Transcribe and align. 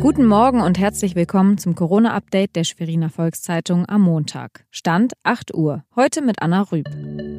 Guten 0.00 0.24
Morgen 0.24 0.62
und 0.62 0.78
herzlich 0.78 1.14
willkommen 1.14 1.58
zum 1.58 1.74
Corona-Update 1.74 2.56
der 2.56 2.64
Schweriner 2.64 3.10
Volkszeitung 3.10 3.86
am 3.86 4.00
Montag. 4.00 4.64
Stand 4.70 5.12
8 5.24 5.54
Uhr. 5.54 5.84
Heute 5.94 6.22
mit 6.22 6.40
Anna 6.40 6.62
Rüb. 6.62 6.86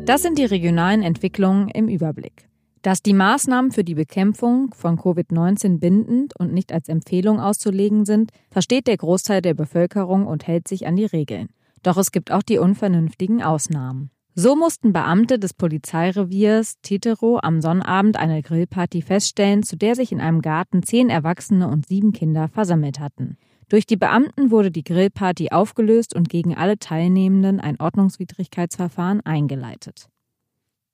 Das 0.05 0.21
sind 0.21 0.37
die 0.37 0.45
regionalen 0.45 1.01
Entwicklungen 1.01 1.69
im 1.69 1.87
Überblick. 1.87 2.47
Dass 2.83 3.01
die 3.01 3.13
Maßnahmen 3.13 3.71
für 3.71 3.83
die 3.83 3.95
Bekämpfung 3.95 4.75
von 4.75 4.99
Covid-19 4.99 5.79
bindend 5.79 6.39
und 6.39 6.53
nicht 6.53 6.71
als 6.71 6.87
Empfehlung 6.87 7.39
auszulegen 7.39 8.05
sind, 8.05 8.31
versteht 8.51 8.85
der 8.85 8.97
Großteil 8.97 9.41
der 9.41 9.55
Bevölkerung 9.55 10.27
und 10.27 10.45
hält 10.45 10.67
sich 10.67 10.85
an 10.85 10.95
die 10.95 11.05
Regeln. 11.05 11.49
Doch 11.81 11.97
es 11.97 12.11
gibt 12.11 12.31
auch 12.31 12.43
die 12.43 12.59
unvernünftigen 12.59 13.41
Ausnahmen. 13.41 14.11
So 14.33 14.55
mussten 14.55 14.93
Beamte 14.93 15.39
des 15.39 15.53
Polizeireviers 15.53 16.79
Tetero 16.81 17.39
am 17.43 17.59
Sonnabend 17.59 18.15
eine 18.15 18.41
Grillparty 18.41 19.01
feststellen, 19.01 19.61
zu 19.61 19.75
der 19.75 19.95
sich 19.95 20.13
in 20.13 20.21
einem 20.21 20.41
Garten 20.41 20.83
zehn 20.83 21.09
Erwachsene 21.09 21.67
und 21.67 21.85
sieben 21.85 22.13
Kinder 22.13 22.47
versammelt 22.47 23.01
hatten. 23.01 23.37
Durch 23.67 23.85
die 23.85 23.97
Beamten 23.97 24.49
wurde 24.49 24.71
die 24.71 24.85
Grillparty 24.85 25.49
aufgelöst 25.51 26.15
und 26.15 26.29
gegen 26.29 26.55
alle 26.55 26.79
Teilnehmenden 26.79 27.59
ein 27.59 27.79
Ordnungswidrigkeitsverfahren 27.79 29.19
eingeleitet. 29.21 30.07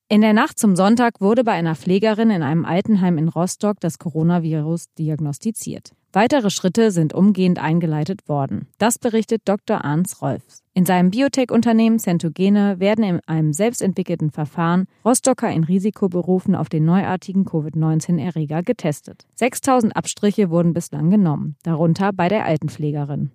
In 0.09 0.21
der 0.21 0.33
Nacht 0.33 0.57
zum 0.57 0.75
Sonntag 0.75 1.21
wurde 1.21 1.43
bei 1.43 1.51
einer 1.51 1.75
Pflegerin 1.75 2.31
in 2.31 2.41
einem 2.41 2.65
Altenheim 2.65 3.19
in 3.19 3.27
Rostock 3.27 3.79
das 3.79 3.99
Coronavirus 3.99 4.93
diagnostiziert. 4.97 5.91
Weitere 6.11 6.49
Schritte 6.49 6.91
sind 6.91 7.13
umgehend 7.13 7.59
eingeleitet 7.59 8.27
worden. 8.27 8.67
Das 8.79 8.97
berichtet 8.97 9.41
Dr. 9.45 9.83
Arns 9.83 10.21
Rolfs. 10.21 10.63
In 10.77 10.85
seinem 10.85 11.09
Biotech-Unternehmen 11.09 11.97
Centogene 11.97 12.79
werden 12.79 13.03
in 13.03 13.19
einem 13.25 13.51
selbstentwickelten 13.51 14.29
Verfahren 14.29 14.85
Rostocker 15.03 15.49
in 15.49 15.63
Risikoberufen 15.63 16.53
auf 16.53 16.69
den 16.69 16.85
neuartigen 16.85 17.45
Covid-19-Erreger 17.45 18.61
getestet. 18.61 19.25
6000 19.37 19.95
Abstriche 19.95 20.51
wurden 20.51 20.75
bislang 20.75 21.09
genommen, 21.09 21.55
darunter 21.63 22.13
bei 22.13 22.29
der 22.29 22.45
Altenpflegerin. 22.45 23.31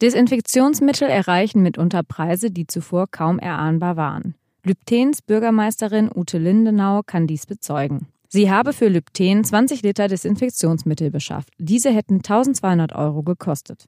Desinfektionsmittel 0.00 1.08
erreichen 1.08 1.62
mitunter 1.62 2.04
Preise, 2.04 2.52
die 2.52 2.68
zuvor 2.68 3.08
kaum 3.10 3.40
erahnbar 3.40 3.96
waren. 3.96 4.36
Lübtens 4.62 5.22
Bürgermeisterin 5.22 6.08
Ute 6.14 6.38
Lindenau 6.38 7.02
kann 7.04 7.26
dies 7.26 7.46
bezeugen. 7.46 8.06
Sie 8.28 8.48
habe 8.48 8.72
für 8.72 8.86
Lübten 8.86 9.42
20 9.42 9.82
Liter 9.82 10.06
Desinfektionsmittel 10.06 11.10
beschafft. 11.10 11.48
Diese 11.58 11.90
hätten 11.90 12.18
1200 12.18 12.94
Euro 12.94 13.24
gekostet. 13.24 13.86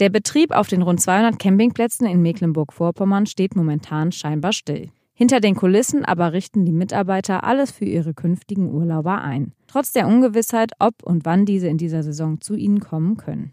Der 0.00 0.10
Betrieb 0.10 0.52
auf 0.52 0.68
den 0.68 0.82
rund 0.82 1.00
200 1.00 1.40
Campingplätzen 1.40 2.06
in 2.06 2.22
Mecklenburg-Vorpommern 2.22 3.26
steht 3.26 3.56
momentan 3.56 4.12
scheinbar 4.12 4.52
still. 4.52 4.90
Hinter 5.12 5.40
den 5.40 5.56
Kulissen 5.56 6.04
aber 6.04 6.32
richten 6.32 6.64
die 6.64 6.72
Mitarbeiter 6.72 7.42
alles 7.42 7.72
für 7.72 7.84
ihre 7.84 8.14
künftigen 8.14 8.72
Urlauber 8.72 9.20
ein. 9.20 9.52
Trotz 9.66 9.90
der 9.92 10.06
Ungewissheit, 10.06 10.70
ob 10.78 11.02
und 11.02 11.24
wann 11.24 11.44
diese 11.44 11.66
in 11.66 11.78
dieser 11.78 12.04
Saison 12.04 12.40
zu 12.40 12.54
ihnen 12.54 12.78
kommen 12.78 13.16
können. 13.16 13.52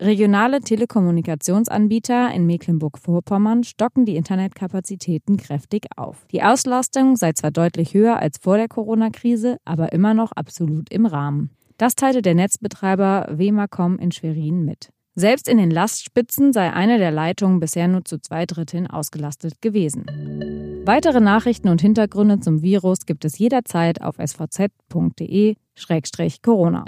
Regionale 0.00 0.60
Telekommunikationsanbieter 0.60 2.32
in 2.32 2.46
Mecklenburg-Vorpommern 2.46 3.62
stocken 3.64 4.06
die 4.06 4.16
Internetkapazitäten 4.16 5.36
kräftig 5.36 5.86
auf. 5.96 6.26
Die 6.32 6.42
Auslastung 6.42 7.16
sei 7.16 7.32
zwar 7.32 7.50
deutlich 7.50 7.92
höher 7.92 8.18
als 8.18 8.38
vor 8.38 8.56
der 8.56 8.68
Corona-Krise, 8.68 9.58
aber 9.66 9.92
immer 9.92 10.14
noch 10.14 10.32
absolut 10.32 10.90
im 10.90 11.04
Rahmen. 11.04 11.50
Das 11.76 11.94
teilte 11.94 12.22
der 12.22 12.34
Netzbetreiber 12.34 13.26
Wemacom 13.30 13.98
in 13.98 14.12
Schwerin 14.12 14.64
mit. 14.64 14.90
Selbst 15.18 15.48
in 15.48 15.56
den 15.56 15.70
Lastspitzen 15.70 16.52
sei 16.52 16.70
eine 16.70 16.98
der 16.98 17.10
Leitungen 17.10 17.58
bisher 17.58 17.88
nur 17.88 18.04
zu 18.04 18.20
zwei 18.20 18.44
Dritteln 18.44 18.86
ausgelastet 18.86 19.62
gewesen. 19.62 20.04
Weitere 20.84 21.20
Nachrichten 21.20 21.70
und 21.70 21.80
Hintergründe 21.80 22.40
zum 22.40 22.60
Virus 22.60 23.06
gibt 23.06 23.24
es 23.24 23.38
jederzeit 23.38 24.02
auf 24.02 24.16
svz.de-corona. 24.18 26.84